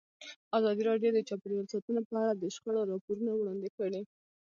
ازادي 0.57 0.81
راډیو 0.89 1.11
د 1.13 1.19
چاپیریال 1.29 1.65
ساتنه 1.73 2.01
په 2.07 2.13
اړه 2.21 2.33
د 2.35 2.43
شخړو 2.55 2.89
راپورونه 2.91 3.31
وړاندې 3.33 3.69
کړي. 3.77 4.01